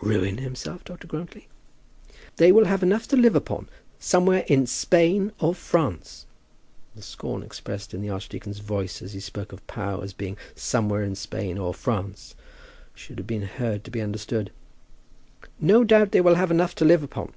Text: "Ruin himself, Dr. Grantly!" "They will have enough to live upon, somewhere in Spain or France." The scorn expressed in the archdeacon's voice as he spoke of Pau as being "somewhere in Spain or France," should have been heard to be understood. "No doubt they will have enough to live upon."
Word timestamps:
"Ruin 0.00 0.38
himself, 0.38 0.82
Dr. 0.82 1.06
Grantly!" 1.06 1.46
"They 2.38 2.50
will 2.50 2.64
have 2.64 2.82
enough 2.82 3.06
to 3.06 3.16
live 3.16 3.36
upon, 3.36 3.68
somewhere 4.00 4.42
in 4.48 4.66
Spain 4.66 5.30
or 5.38 5.54
France." 5.54 6.26
The 6.96 7.02
scorn 7.02 7.44
expressed 7.44 7.94
in 7.94 8.02
the 8.02 8.10
archdeacon's 8.10 8.58
voice 8.58 9.00
as 9.00 9.12
he 9.12 9.20
spoke 9.20 9.52
of 9.52 9.64
Pau 9.68 10.00
as 10.00 10.12
being 10.12 10.36
"somewhere 10.56 11.04
in 11.04 11.14
Spain 11.14 11.56
or 11.56 11.72
France," 11.72 12.34
should 12.96 13.18
have 13.18 13.28
been 13.28 13.42
heard 13.42 13.84
to 13.84 13.92
be 13.92 14.00
understood. 14.02 14.50
"No 15.60 15.84
doubt 15.84 16.10
they 16.10 16.20
will 16.20 16.34
have 16.34 16.50
enough 16.50 16.74
to 16.74 16.84
live 16.84 17.04
upon." 17.04 17.32